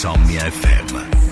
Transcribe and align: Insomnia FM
Insomnia 0.00 0.48
FM 0.48 1.29